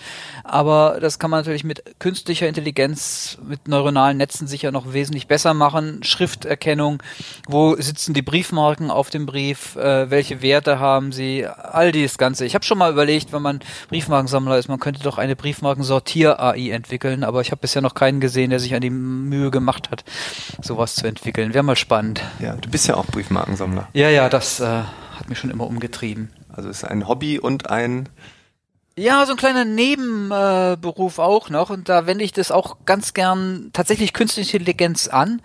aber 0.45 0.99
das 1.01 1.19
kann 1.19 1.31
man 1.31 1.41
natürlich 1.41 1.65
mit 1.65 1.83
künstlicher 1.99 2.47
Intelligenz, 2.47 3.37
mit 3.43 3.67
neuronalen 3.67 4.17
Netzen 4.17 4.47
sicher 4.47 4.71
noch 4.71 4.93
wesentlich 4.93 5.27
besser 5.27 5.55
machen. 5.55 6.05
Schrifterkennung, 6.05 7.03
wo 7.49 7.75
sitzen 7.77 8.15
die 8.15 8.23
Briefmarken 8.23 8.91
auf 8.91 9.11
dem 9.11 9.27
Brief, 9.27 9.75
äh, 9.75 10.09
welche 10.09 10.41
Werte 10.41 10.79
haben 10.79 11.11
sie, 11.11 11.47
all 11.47 11.91
dieses 11.91 12.17
Ganze. 12.17 12.47
Ich 12.47 12.55
habe 12.55 12.65
schon 12.65 12.79
mal 12.79 12.93
überlegt, 12.93 13.33
wenn 13.33 13.43
man 13.43 13.59
Briefmarkensammler 13.89 14.57
ist, 14.57 14.69
man 14.69 14.79
könnte 14.79 15.03
doch 15.03 15.19
eine 15.19 15.35
Briefmarkensortier-AI 15.35 16.71
entwickeln, 16.71 17.25
aber 17.25 17.41
ich 17.41 17.51
habe 17.51 17.61
bisher 17.61 17.83
noch 17.83 17.95
keinen 17.95 18.21
gesehen, 18.21 18.51
der 18.51 18.61
sich 18.61 18.75
an 18.75 18.83
die 18.83 18.91
Mühe 18.91 19.51
gemacht 19.51 19.91
hat, 19.91 20.05
sowas 20.63 20.95
zu 20.95 21.09
entwickeln. 21.09 21.55
Wäre 21.63 21.69
mal 21.69 21.77
spannend. 21.77 22.21
Ja, 22.41 22.57
du 22.57 22.69
bist 22.69 22.89
ja 22.89 22.97
auch 22.97 23.07
Briefmarkensammler. 23.07 23.87
Ja, 23.93 24.09
ja, 24.09 24.29
das 24.29 24.59
äh, 24.59 24.65
hat 24.67 25.29
mich 25.29 25.39
schon 25.39 25.49
immer 25.49 25.65
umgetrieben. 25.65 26.33
Also 26.49 26.69
ist 26.69 26.83
ein 26.83 27.07
Hobby 27.07 27.39
und 27.39 27.71
ein 27.71 28.09
Ja, 28.99 29.25
so 29.27 29.35
ein 29.35 29.39
kleiner 29.39 29.65
Nebenberuf 29.65 31.19
äh, 31.19 31.21
auch 31.21 31.51
noch 31.51 31.71
und 31.71 31.89
da 31.89 32.05
wende 32.09 32.25
ich 32.25 32.33
das 32.33 32.51
auch 32.51 32.79
ganz 32.85 33.15
gern 33.15 33.71
tatsächlich 33.73 34.13
künstliche 34.13 34.57
Intelligenz 34.57 35.07
an. 35.07 35.41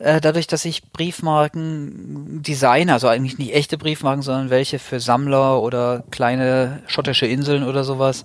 Äh, 0.00 0.20
dadurch, 0.20 0.48
dass 0.48 0.64
ich 0.64 0.90
Briefmarken 0.90 2.42
designe, 2.42 2.92
also 2.92 3.06
eigentlich 3.06 3.38
nicht 3.38 3.54
echte 3.54 3.78
Briefmarken, 3.78 4.22
sondern 4.22 4.50
welche 4.50 4.80
für 4.80 4.98
Sammler 4.98 5.62
oder 5.62 6.02
kleine 6.10 6.82
schottische 6.88 7.26
Inseln 7.26 7.62
oder 7.62 7.84
sowas. 7.84 8.24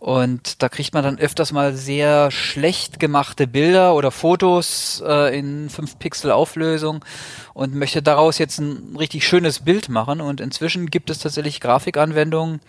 Und 0.00 0.62
da 0.62 0.68
kriegt 0.68 0.94
man 0.94 1.02
dann 1.02 1.18
öfters 1.18 1.52
mal 1.52 1.74
sehr 1.74 2.30
schlecht 2.30 3.00
gemachte 3.00 3.46
Bilder 3.48 3.94
oder 3.94 4.10
Fotos 4.10 5.02
äh, 5.04 5.36
in 5.36 5.68
5 5.68 5.98
Pixel 5.98 6.30
Auflösung 6.30 7.04
und 7.52 7.74
möchte 7.74 8.00
daraus 8.00 8.38
jetzt 8.38 8.58
ein 8.58 8.96
richtig 8.96 9.26
schönes 9.26 9.60
Bild 9.60 9.88
machen. 9.88 10.20
Und 10.20 10.40
inzwischen 10.40 10.86
gibt 10.86 11.10
es 11.10 11.18
tatsächlich 11.18 11.60
Grafikanwendungen, 11.60 12.60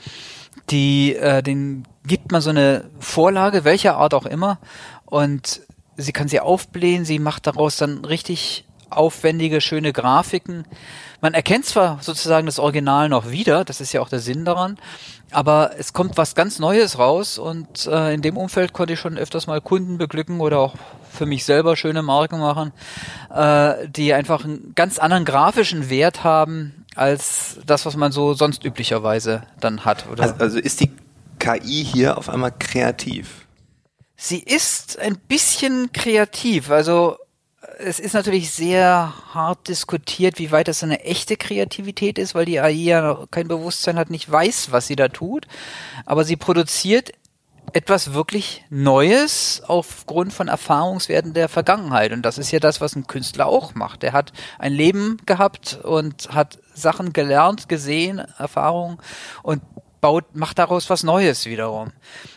die 0.71 1.15
äh, 1.15 1.43
den 1.43 1.86
gibt 2.05 2.31
man 2.31 2.41
so 2.41 2.50
eine 2.50 2.89
Vorlage, 3.00 3.63
welcher 3.63 3.98
Art 3.98 4.15
auch 4.15 4.25
immer, 4.25 4.59
und 5.05 5.62
sie 5.98 6.12
kann 6.12 6.27
sie 6.27 6.39
aufblähen, 6.39 7.05
sie 7.05 7.19
macht 7.19 7.45
daraus 7.45 7.77
dann 7.77 8.05
richtig 8.05 8.65
aufwendige, 8.89 9.62
schöne 9.62 9.93
Grafiken. 9.93 10.65
Man 11.22 11.34
erkennt 11.34 11.65
zwar 11.65 12.00
sozusagen 12.01 12.46
das 12.46 12.60
Original 12.60 13.10
noch 13.10 13.29
wieder, 13.29 13.65
das 13.65 13.81
ist 13.81 13.91
ja 13.91 14.01
auch 14.01 14.10
der 14.10 14.19
Sinn 14.19 14.46
daran, 14.46 14.77
aber 15.31 15.72
es 15.77 15.93
kommt 15.93 16.17
was 16.17 16.34
ganz 16.34 16.60
Neues 16.60 16.98
raus 16.98 17.38
und 17.38 17.88
äh, 17.88 18.13
in 18.13 18.22
dem 18.22 18.38
Umfeld 18.38 18.74
konnte 18.74 18.93
ich 18.93 19.00
schon 19.00 19.17
öfters 19.17 19.48
mal 19.48 19.60
Kunden 19.60 19.98
beglücken 19.98 20.39
oder 20.39 20.60
auch 20.60 20.75
für 21.12 21.25
mich 21.25 21.43
selber 21.43 21.75
schöne 21.75 22.01
Marken 22.03 22.39
machen, 22.39 22.72
äh, 23.34 23.88
die 23.89 24.13
einfach 24.13 24.46
einen 24.46 24.74
ganz 24.75 24.98
anderen 24.98 25.25
grafischen 25.25 25.89
Wert 25.89 26.24
haben 26.24 26.86
als 26.96 27.60
das, 27.65 27.86
was 27.86 27.96
man 27.96 28.12
so 28.12 28.34
sonst 28.34 28.63
üblicherweise 28.63 29.43
dann 29.60 29.86
hat. 29.86 30.08
Oder? 30.12 30.24
Also, 30.24 30.36
also 30.36 30.60
ist 30.60 30.79
die 30.79 30.91
KI 31.39 31.84
hier 31.84 32.17
auf 32.17 32.29
einmal 32.29 32.53
kreativ? 32.58 33.46
Sie 34.15 34.39
ist 34.39 35.00
ein 35.00 35.17
bisschen 35.17 35.91
kreativ. 35.93 36.72
Also 36.72 37.17
es 37.78 38.00
ist 38.00 38.13
natürlich 38.13 38.51
sehr 38.51 39.13
hart 39.34 39.68
diskutiert, 39.68 40.39
wie 40.39 40.51
weit 40.51 40.68
das 40.68 40.84
eine 40.84 41.04
echte 41.04 41.38
Kreativität 41.38 42.18
ist, 42.18 42.36
weil 42.36 42.46
die 42.46 42.60
AI 42.60 42.72
ja 42.72 43.25
kein 43.32 43.48
Bewusstsein 43.48 43.98
hat, 43.98 44.10
nicht 44.10 44.30
weiß, 44.30 44.72
was 44.72 44.88
sie 44.88 44.96
da 44.96 45.10
tut. 45.10 45.46
Aber 46.06 46.24
sie 46.24 46.36
produziert 46.36 47.12
etwas 47.74 48.13
wirklich 48.13 48.66
Neues 48.70 49.62
aufgrund 49.68 50.34
von 50.34 50.48
Erfahrungswerten 50.48 51.34
der 51.34 51.50
Vergangenheit. 51.50 52.12
Und 52.12 52.24
das 52.24 52.38
ist 52.38 52.51
ja 52.51 52.60
das, 52.60 52.82
was 52.82 52.96
ein 52.96 53.08
Künstler 53.08 53.46
auch 53.46 53.75
macht. 53.75 54.04
Er 54.04 54.13
hat 54.13 54.32
ein 54.58 54.74
Leben 54.74 55.18
gehabt 55.25 55.80
und 55.84 56.30
hat 56.30 56.60
Sachen 56.74 57.13
gelernt, 57.13 57.70
gesehen, 57.70 58.20
Erfahrungen 58.38 58.98
und 59.44 59.62
baut, 60.01 60.36
macht 60.36 60.60
daraus 60.60 60.89
was 60.89 61.03
Neues 61.03 61.46
wiederum. 61.46 61.91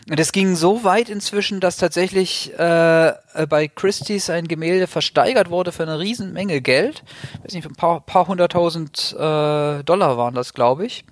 Und 0.09 0.19
es 0.19 0.31
ging 0.31 0.55
so 0.55 0.83
weit 0.83 1.09
inzwischen, 1.09 1.59
dass 1.59 1.77
tatsächlich 1.77 2.53
äh, 2.57 3.13
bei 3.47 3.67
Christie's 3.67 4.29
ein 4.29 4.47
Gemälde 4.47 4.87
versteigert 4.87 5.49
wurde 5.49 5.71
für 5.71 5.83
eine 5.83 5.99
Riesenmenge 5.99 6.61
Geld. 6.61 7.03
Ich 7.35 7.45
weiß 7.45 7.53
nicht, 7.53 7.67
ein 7.67 7.75
paar, 7.75 8.01
paar 8.01 8.27
hunderttausend 8.27 9.13
äh, 9.13 9.83
Dollar 9.83 10.17
waren 10.17 10.33
das, 10.33 10.53
glaube 10.53 10.85
ich. 10.85 11.05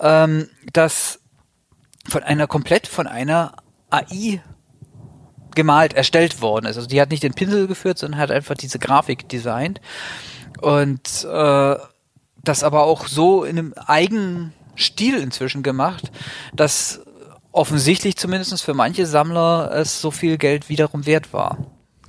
Ähm, 0.00 0.48
das 0.72 1.20
von 2.08 2.22
einer 2.22 2.46
komplett 2.46 2.86
von 2.86 3.06
einer 3.06 3.54
AI 3.90 4.42
gemalt, 5.54 5.92
erstellt 5.92 6.40
worden 6.40 6.66
ist. 6.66 6.76
Also 6.76 6.88
die 6.88 7.00
hat 7.00 7.10
nicht 7.10 7.22
den 7.22 7.34
Pinsel 7.34 7.66
geführt, 7.66 7.98
sondern 7.98 8.20
hat 8.20 8.30
einfach 8.30 8.54
diese 8.54 8.78
Grafik 8.78 9.28
designt. 9.28 9.80
Und 10.60 11.24
äh, 11.24 11.76
das 12.44 12.62
aber 12.62 12.84
auch 12.84 13.06
so 13.06 13.44
in 13.44 13.58
einem 13.58 13.74
eigenen 13.74 14.54
Stil 14.78 15.18
inzwischen 15.18 15.62
gemacht, 15.62 16.10
dass 16.54 17.00
offensichtlich 17.52 18.16
zumindest 18.16 18.62
für 18.62 18.74
manche 18.74 19.06
Sammler 19.06 19.70
es 19.74 20.00
so 20.00 20.10
viel 20.10 20.38
Geld 20.38 20.68
wiederum 20.68 21.06
wert 21.06 21.32
war. 21.32 21.58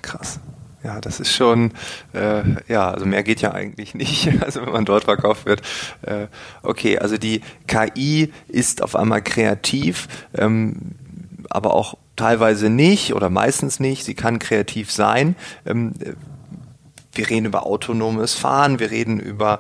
Krass. 0.02 0.40
Ja, 0.84 1.02
das 1.02 1.20
ist 1.20 1.34
schon, 1.34 1.74
äh, 2.14 2.42
ja, 2.70 2.90
also 2.92 3.06
mehr 3.06 3.24
geht 3.24 3.42
ja 3.42 3.52
eigentlich 3.52 3.94
nicht, 3.96 4.30
also 4.42 4.62
wenn 4.62 4.72
man 4.72 4.86
dort 4.86 5.06
verkauft 5.06 5.46
wird. 5.46 5.62
Äh, 6.04 6.28
okay, 6.64 6.98
also 7.00 7.18
die 7.18 7.42
KI 7.68 8.32
ist 8.48 8.82
auf 8.82 8.96
einmal 8.96 9.22
kreativ, 9.22 10.08
ähm, 10.38 10.96
aber 11.50 11.74
auch 11.74 11.96
teilweise 12.16 12.70
nicht 12.70 13.14
oder 13.14 13.30
meistens 13.30 13.80
nicht. 13.80 14.06
Sie 14.06 14.14
kann 14.14 14.40
kreativ 14.40 14.92
sein. 14.92 15.36
Ähm, 15.66 15.94
wir 17.20 17.30
reden 17.30 17.46
über 17.46 17.66
autonomes 17.66 18.34
Fahren, 18.34 18.80
wir 18.80 18.92
reden 18.92 19.20
über 19.20 19.60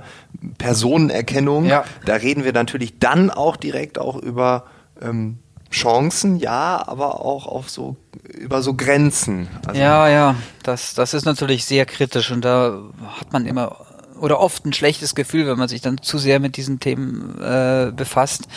Personenerkennung. 0.57 1.65
Ja. 1.65 1.83
Da 2.05 2.15
reden 2.15 2.45
wir 2.45 2.53
natürlich 2.53 2.99
dann 2.99 3.29
auch 3.29 3.57
direkt 3.57 3.99
auch 3.99 4.15
über 4.15 4.63
ähm, 5.01 5.39
Chancen, 5.69 6.37
ja, 6.37 6.81
aber 6.87 7.19
auch 7.25 7.45
auf 7.45 7.69
so 7.69 7.97
über 8.33 8.61
so 8.61 8.75
Grenzen. 8.75 9.49
Also, 9.67 9.79
Ja, 9.79 10.07
ja, 10.07 10.35
das, 10.63 10.93
das 10.93 11.13
ist 11.13 11.25
natürlich 11.25 11.65
sehr 11.65 11.85
kritisch 11.85 12.31
und 12.31 12.45
da 12.45 12.79
hat 13.19 13.33
man 13.33 13.45
immer 13.45 13.85
oder 14.19 14.39
oft 14.39 14.65
ein 14.65 14.73
schlechtes 14.73 15.15
Gefühl, 15.15 15.45
wenn 15.47 15.57
man 15.57 15.67
sich 15.67 15.81
dann 15.81 16.01
zu 16.01 16.17
sehr 16.17 16.39
mit 16.39 16.55
diesen 16.55 16.79
Themen 16.79 17.39
äh, 17.41 17.91
befasst, 17.93 18.47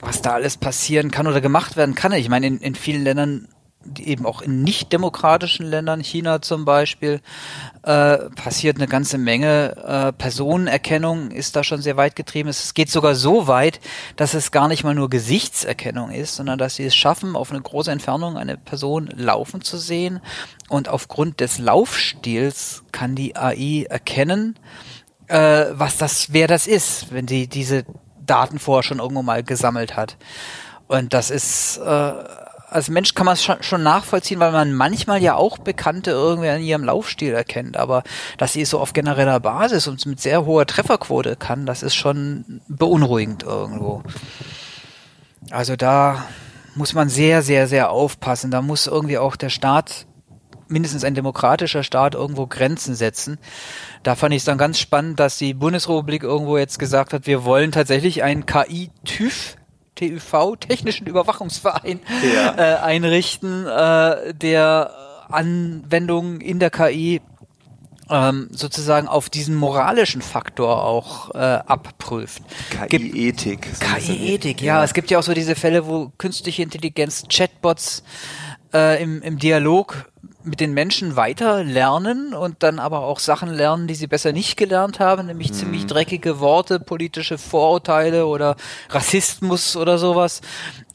was 0.00 0.20
da 0.20 0.32
alles 0.32 0.58
passieren 0.58 1.10
kann 1.10 1.26
oder 1.26 1.40
gemacht 1.40 1.76
werden 1.76 1.94
kann. 1.94 2.12
Ich 2.12 2.28
meine, 2.28 2.46
in, 2.46 2.58
in 2.58 2.74
vielen 2.74 3.02
Ländern 3.02 3.48
eben 3.98 4.26
auch 4.26 4.42
in 4.42 4.62
nicht 4.62 4.92
demokratischen 4.92 5.64
Ländern, 5.64 6.00
China 6.00 6.42
zum 6.42 6.64
Beispiel, 6.64 7.20
äh, 7.82 8.18
passiert 8.30 8.76
eine 8.76 8.86
ganze 8.86 9.16
Menge. 9.16 9.76
Äh, 9.76 10.12
Personenerkennung 10.12 11.30
ist 11.30 11.56
da 11.56 11.64
schon 11.64 11.80
sehr 11.80 11.96
weit 11.96 12.14
getrieben. 12.14 12.48
Es 12.48 12.74
geht 12.74 12.90
sogar 12.90 13.14
so 13.14 13.46
weit, 13.46 13.80
dass 14.16 14.34
es 14.34 14.50
gar 14.50 14.68
nicht 14.68 14.84
mal 14.84 14.94
nur 14.94 15.08
Gesichtserkennung 15.08 16.10
ist, 16.10 16.36
sondern 16.36 16.58
dass 16.58 16.74
sie 16.74 16.84
es 16.84 16.94
schaffen, 16.94 17.36
auf 17.36 17.50
eine 17.50 17.60
große 17.60 17.90
Entfernung 17.90 18.36
eine 18.36 18.58
Person 18.58 19.08
laufen 19.16 19.62
zu 19.62 19.78
sehen. 19.78 20.20
Und 20.68 20.88
aufgrund 20.88 21.40
des 21.40 21.58
Laufstils 21.58 22.84
kann 22.92 23.14
die 23.14 23.34
AI 23.34 23.86
erkennen, 23.88 24.58
äh, 25.28 25.66
was 25.72 25.96
das, 25.96 26.32
wer 26.32 26.48
das 26.48 26.66
ist, 26.66 27.12
wenn 27.12 27.26
sie 27.26 27.48
diese 27.48 27.84
Daten 28.24 28.58
vorher 28.58 28.82
schon 28.82 28.98
irgendwo 28.98 29.22
mal 29.22 29.42
gesammelt 29.42 29.96
hat. 29.96 30.16
Und 30.86 31.14
das 31.14 31.30
ist 31.30 31.78
äh, 31.78 32.12
als 32.70 32.88
Mensch 32.88 33.14
kann 33.14 33.26
man 33.26 33.34
es 33.34 33.42
schon, 33.42 33.82
nachvollziehen, 33.82 34.40
weil 34.40 34.52
man 34.52 34.72
manchmal 34.72 35.22
ja 35.22 35.34
auch 35.34 35.58
Bekannte 35.58 36.12
irgendwie 36.12 36.48
an 36.48 36.62
ihrem 36.62 36.84
Laufstil 36.84 37.32
erkennt. 37.32 37.76
Aber 37.76 38.02
dass 38.38 38.52
sie 38.52 38.62
es 38.62 38.70
so 38.70 38.78
auf 38.78 38.92
genereller 38.92 39.40
Basis 39.40 39.88
und 39.88 40.04
mit 40.06 40.20
sehr 40.20 40.46
hoher 40.46 40.66
Trefferquote 40.66 41.36
kann, 41.36 41.66
das 41.66 41.82
ist 41.82 41.94
schon 41.94 42.60
beunruhigend 42.68 43.42
irgendwo. 43.42 44.02
Also 45.50 45.76
da 45.76 46.24
muss 46.74 46.94
man 46.94 47.08
sehr, 47.08 47.42
sehr, 47.42 47.66
sehr 47.66 47.90
aufpassen. 47.90 48.50
Da 48.50 48.62
muss 48.62 48.86
irgendwie 48.86 49.18
auch 49.18 49.36
der 49.36 49.50
Staat 49.50 50.06
mindestens 50.68 51.02
ein 51.04 51.14
demokratischer 51.14 51.82
Staat 51.82 52.14
irgendwo 52.14 52.46
Grenzen 52.46 52.94
setzen. 52.94 53.38
Da 54.04 54.14
fand 54.14 54.32
ich 54.34 54.38
es 54.38 54.44
dann 54.44 54.58
ganz 54.58 54.78
spannend, 54.78 55.18
dass 55.18 55.36
die 55.36 55.52
Bundesrepublik 55.52 56.22
irgendwo 56.22 56.56
jetzt 56.56 56.78
gesagt 56.78 57.12
hat, 57.12 57.26
wir 57.26 57.44
wollen 57.44 57.72
tatsächlich 57.72 58.22
einen 58.22 58.46
KI-TÜV 58.46 59.56
TÜV, 60.00 60.56
Technischen 60.60 61.06
Überwachungsverein, 61.06 62.00
ja. 62.34 62.54
äh, 62.56 62.78
einrichten, 62.78 63.66
äh, 63.66 64.34
der 64.34 64.90
Anwendungen 65.28 66.40
in 66.40 66.58
der 66.58 66.70
KI 66.70 67.20
ähm, 68.08 68.48
sozusagen 68.50 69.06
auf 69.06 69.30
diesen 69.30 69.54
moralischen 69.54 70.22
Faktor 70.22 70.84
auch 70.84 71.32
äh, 71.34 71.38
abprüft. 71.38 72.42
KI-Ethik. 72.88 73.68
KI-Ethik, 73.78 74.60
ja. 74.62 74.78
ja. 74.78 74.84
Es 74.84 74.94
gibt 74.94 75.10
ja 75.10 75.18
auch 75.18 75.22
so 75.22 75.34
diese 75.34 75.54
Fälle, 75.54 75.86
wo 75.86 76.10
künstliche 76.18 76.62
Intelligenz, 76.62 77.24
Chatbots 77.28 78.02
äh, 78.72 79.00
im, 79.00 79.22
im 79.22 79.38
Dialog 79.38 80.09
mit 80.42 80.60
den 80.60 80.72
Menschen 80.72 81.16
weiter 81.16 81.64
lernen 81.64 82.34
und 82.34 82.62
dann 82.62 82.78
aber 82.78 83.00
auch 83.00 83.18
Sachen 83.18 83.50
lernen, 83.50 83.86
die 83.86 83.94
sie 83.94 84.06
besser 84.06 84.32
nicht 84.32 84.56
gelernt 84.56 85.00
haben, 85.00 85.26
nämlich 85.26 85.50
mhm. 85.50 85.54
ziemlich 85.54 85.86
dreckige 85.86 86.40
Worte, 86.40 86.80
politische 86.80 87.38
Vorurteile 87.38 88.26
oder 88.26 88.56
Rassismus 88.88 89.76
oder 89.76 89.98
sowas. 89.98 90.40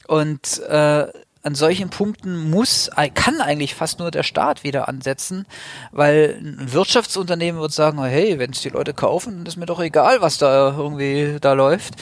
Und 0.06 0.60
äh, 0.68 1.06
an 1.46 1.54
solchen 1.54 1.90
Punkten 1.90 2.50
muss, 2.50 2.90
kann 3.14 3.40
eigentlich 3.40 3.76
fast 3.76 4.00
nur 4.00 4.10
der 4.10 4.24
Staat 4.24 4.64
wieder 4.64 4.88
ansetzen, 4.88 5.46
weil 5.92 6.40
ein 6.42 6.72
Wirtschaftsunternehmen 6.72 7.60
wird 7.60 7.70
sagen, 7.70 8.02
hey, 8.02 8.40
wenn 8.40 8.50
es 8.50 8.62
die 8.62 8.68
Leute 8.68 8.94
kaufen, 8.94 9.46
ist 9.46 9.56
mir 9.56 9.66
doch 9.66 9.78
egal, 9.78 10.20
was 10.20 10.38
da 10.38 10.76
irgendwie 10.76 11.36
da 11.40 11.52
läuft. 11.52 11.94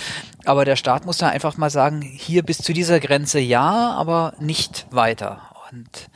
Aber 0.46 0.64
der 0.64 0.76
Staat 0.76 1.04
muss 1.04 1.18
da 1.18 1.28
einfach 1.28 1.58
mal 1.58 1.68
sagen, 1.68 2.00
hier 2.00 2.42
bis 2.42 2.56
zu 2.56 2.72
dieser 2.72 3.00
Grenze 3.00 3.38
ja, 3.38 3.92
aber 3.92 4.32
nicht 4.40 4.86
weiter. 4.90 5.42
Und 5.70 6.08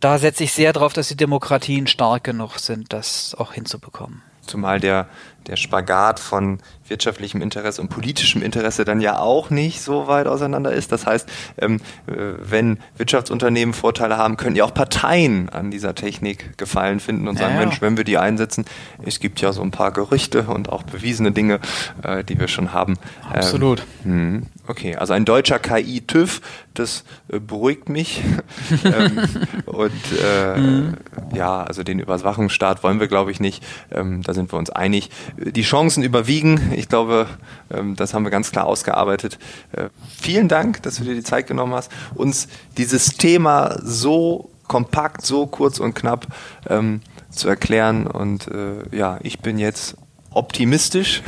da 0.00 0.18
setze 0.18 0.44
ich 0.44 0.52
sehr 0.52 0.72
darauf, 0.72 0.92
dass 0.92 1.08
die 1.08 1.16
Demokratien 1.16 1.86
stark 1.86 2.24
genug 2.24 2.58
sind, 2.58 2.92
das 2.92 3.34
auch 3.38 3.52
hinzubekommen. 3.52 4.22
Zumal 4.42 4.80
der, 4.80 5.08
der 5.46 5.56
Spagat 5.56 6.20
von 6.20 6.58
wirtschaftlichem 6.88 7.42
Interesse 7.42 7.82
und 7.82 7.88
politischem 7.88 8.42
Interesse 8.42 8.84
dann 8.84 9.00
ja 9.00 9.18
auch 9.18 9.50
nicht 9.50 9.80
so 9.80 10.06
weit 10.06 10.26
auseinander 10.26 10.72
ist. 10.72 10.92
Das 10.92 11.06
heißt, 11.06 11.28
ähm, 11.58 11.80
äh, 12.06 12.12
wenn 12.38 12.78
Wirtschaftsunternehmen 12.96 13.74
Vorteile 13.74 14.16
haben, 14.16 14.36
können 14.36 14.56
ja 14.56 14.64
auch 14.64 14.74
Parteien 14.74 15.48
an 15.48 15.70
dieser 15.70 15.94
Technik 15.94 16.56
Gefallen 16.58 17.00
finden 17.00 17.28
und 17.28 17.38
sagen, 17.38 17.54
ja, 17.54 17.60
ja. 17.60 17.66
Mensch, 17.66 17.82
wenn 17.82 17.96
wir 17.96 18.04
die 18.04 18.18
einsetzen, 18.18 18.64
es 19.04 19.20
gibt 19.20 19.40
ja 19.40 19.52
so 19.52 19.62
ein 19.62 19.70
paar 19.70 19.92
Gerüchte 19.92 20.42
und 20.42 20.68
auch 20.68 20.82
bewiesene 20.82 21.32
Dinge, 21.32 21.60
äh, 22.02 22.24
die 22.24 22.38
wir 22.38 22.48
schon 22.48 22.72
haben. 22.72 22.96
Absolut. 23.32 23.84
Ähm, 24.04 24.46
okay, 24.66 24.96
also 24.96 25.12
ein 25.12 25.24
deutscher 25.24 25.58
KI-TÜV, 25.58 26.40
das 26.74 27.04
äh, 27.28 27.40
beruhigt 27.40 27.88
mich. 27.88 28.22
ähm, 28.84 29.22
und 29.66 29.92
äh, 30.22 30.58
mhm. 30.58 30.96
ja, 31.34 31.62
also 31.62 31.82
den 31.82 31.98
Überwachungsstaat 31.98 32.82
wollen 32.82 33.00
wir, 33.00 33.08
glaube 33.08 33.30
ich, 33.30 33.40
nicht. 33.40 33.64
Ähm, 33.90 34.22
da 34.22 34.34
sind 34.34 34.52
wir 34.52 34.58
uns 34.58 34.70
einig. 34.70 35.10
Die 35.38 35.62
Chancen 35.62 36.02
überwiegen 36.02 36.72
ich 36.76 36.88
glaube, 36.88 37.26
ähm, 37.70 37.96
das 37.96 38.14
haben 38.14 38.24
wir 38.24 38.30
ganz 38.30 38.52
klar 38.52 38.66
ausgearbeitet. 38.66 39.38
Äh, 39.72 39.88
vielen 40.20 40.48
Dank, 40.48 40.82
dass 40.82 40.96
du 40.96 41.04
dir 41.04 41.14
die 41.14 41.22
Zeit 41.22 41.46
genommen 41.46 41.74
hast, 41.74 41.90
uns 42.14 42.48
dieses 42.76 43.16
Thema 43.16 43.78
so 43.82 44.50
kompakt, 44.68 45.24
so 45.24 45.46
kurz 45.46 45.78
und 45.78 45.94
knapp 45.94 46.26
ähm, 46.68 47.00
zu 47.30 47.48
erklären. 47.48 48.06
Und 48.06 48.48
äh, 48.48 48.96
ja, 48.96 49.18
ich 49.22 49.40
bin 49.40 49.58
jetzt 49.58 49.96
optimistisch, 50.30 51.22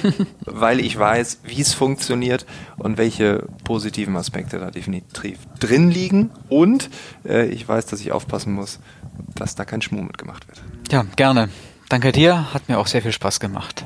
weil 0.46 0.80
ich 0.80 0.98
weiß, 0.98 1.40
wie 1.44 1.60
es 1.60 1.74
funktioniert 1.74 2.46
und 2.78 2.96
welche 2.96 3.46
positiven 3.64 4.16
Aspekte 4.16 4.58
da 4.58 4.70
definitiv 4.70 5.38
drin 5.60 5.90
liegen. 5.90 6.30
Und 6.48 6.88
äh, 7.26 7.46
ich 7.46 7.68
weiß, 7.68 7.86
dass 7.86 8.00
ich 8.00 8.12
aufpassen 8.12 8.54
muss, 8.54 8.78
dass 9.34 9.54
da 9.54 9.64
kein 9.64 9.82
Schmuh 9.82 10.02
mitgemacht 10.02 10.46
wird. 10.48 10.62
Ja, 10.90 11.04
gerne. 11.16 11.50
Danke 11.88 12.12
dir, 12.12 12.52
hat 12.54 12.68
mir 12.68 12.78
auch 12.78 12.86
sehr 12.86 13.02
viel 13.02 13.12
Spaß 13.12 13.40
gemacht. 13.40 13.84